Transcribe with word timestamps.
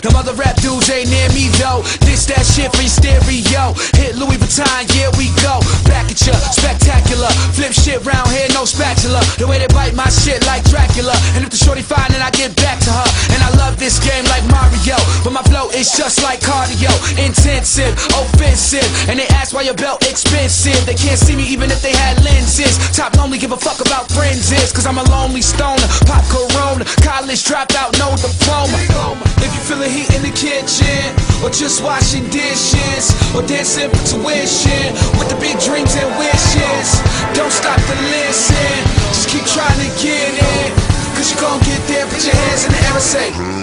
Them 0.00 0.16
other 0.16 0.32
rap 0.32 0.56
dudes 0.64 0.88
ain't 0.88 1.12
near 1.12 1.28
me 1.36 1.52
though. 1.60 1.84
This 2.08 2.24
that 2.32 2.46
shit 2.48 2.72
for 2.72 2.80
your 2.80 2.92
stereo. 2.92 3.76
Hit 4.00 4.16
Louis 4.16 4.40
Vuitton, 4.40 4.88
yeah 4.96 5.12
we 5.20 5.28
go. 5.44 5.60
Back 5.84 6.08
at 6.08 6.18
ya, 6.24 6.32
spectacular. 6.54 7.28
Flip 7.52 7.72
shit 7.76 8.00
round 8.08 8.28
here, 8.32 8.48
no 8.56 8.64
spatula. 8.64 9.20
The 9.36 9.46
way 9.46 9.58
they 9.58 9.68
bite 9.74 9.94
my 9.94 10.08
shit 10.08 10.40
like 10.48 10.64
Dracula. 10.70 11.12
And 11.36 11.44
if 11.44 11.50
the 11.50 11.60
shorty 11.60 11.82
fine, 11.82 12.08
then 12.08 12.22
I 12.22 12.30
get 12.32 12.56
back 12.56 12.80
to 12.88 12.90
her. 12.90 13.08
And 13.36 13.40
I 13.42 13.50
love 13.60 13.78
this 13.78 14.00
game 14.00 14.24
like 14.32 14.44
Mario, 14.48 14.96
but 15.24 15.32
my 15.36 15.42
flow 15.50 15.68
is 15.74 15.92
just 15.92 16.22
like 16.22 16.40
cardio. 16.40 16.90
Intensive, 17.18 17.92
offensive, 18.16 18.86
and 19.08 19.18
they 19.18 19.28
ask 19.36 19.52
why 19.52 19.62
your 19.62 19.76
belt 19.76 20.02
expensive. 20.08 20.78
They 20.86 20.94
can't 20.94 21.18
see 21.18 21.36
me 21.36 21.44
even 21.50 21.70
if 21.70 21.82
they 21.82 21.92
had 21.92 22.22
lenses. 22.24 22.78
Top 22.96 23.14
lonely, 23.16 23.38
give 23.38 23.52
a 23.52 23.60
fuck 23.60 23.80
about 23.80 24.08
friends 24.08 24.50
is, 24.52 24.72
cause 24.72 24.86
I'm 24.86 24.98
a 24.98 25.06
lonely 25.10 25.42
stoner. 25.42 25.86
Pop 26.06 26.24
Corona, 26.30 26.84
college 27.02 27.42
dropout, 27.44 27.98
no 27.98 28.14
diploma. 28.16 28.78
If 29.72 29.78
you 29.78 29.84
feel 29.84 29.88
the 29.88 29.96
heat 29.96 30.14
in 30.16 30.22
the 30.22 30.36
kitchen, 30.36 31.16
or 31.42 31.48
just 31.48 31.82
washing 31.82 32.28
dishes, 32.28 33.08
or 33.34 33.40
dancing 33.40 33.88
for 33.88 34.04
tuition, 34.04 34.92
with 35.16 35.30
the 35.30 35.38
big 35.40 35.58
dreams 35.60 35.96
and 35.96 36.12
wishes, 36.18 37.00
don't 37.32 37.50
stop 37.50 37.80
to 37.80 37.96
listen. 38.12 38.76
Just 39.16 39.30
keep 39.30 39.44
trying 39.46 39.80
to 39.80 39.88
get 39.96 40.28
it. 40.28 40.72
Cause 41.16 41.32
you 41.32 41.40
gon' 41.40 41.58
get 41.60 41.80
there, 41.88 42.04
put 42.06 42.22
your 42.24 42.34
hands 42.34 42.66
in 42.66 42.72
the 42.72 42.78
air 42.84 42.92
and 42.92 43.02
say, 43.02 43.61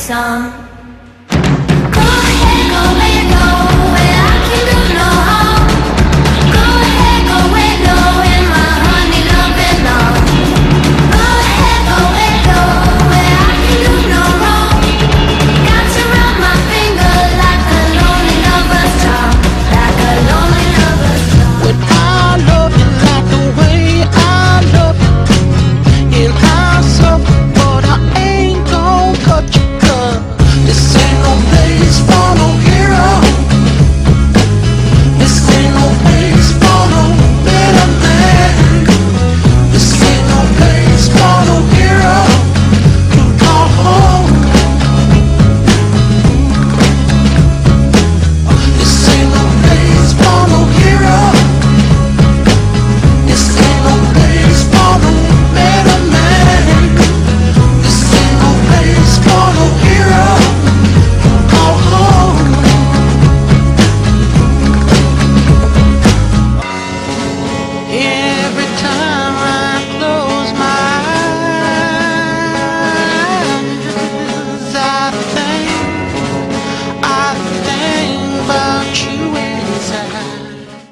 想 0.00 0.50